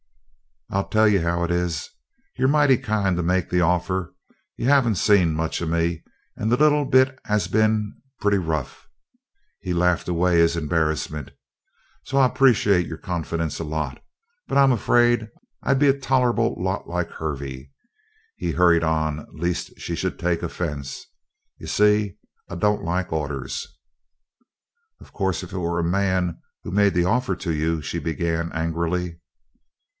[0.71, 1.89] "I'll tell you how it is.
[2.37, 4.15] You're mighty kind to make the offer.
[4.55, 6.01] You haven't seen much of me
[6.37, 8.87] and that little bit has been pretty rough."
[9.59, 11.31] He laughed away his embarrassment.
[12.05, 14.01] "So I appreciate your confidence a lot.
[14.47, 15.29] But I'm afraid that
[15.61, 17.69] I'd be a tolerable lot like Hervey."
[18.37, 21.05] He hurried on lest she should take offense.
[21.57, 22.17] "You see,
[22.49, 23.67] I don't like orders."
[25.01, 28.51] "Of course if it were a man who made the offer to you" she began
[28.53, 29.19] angrily.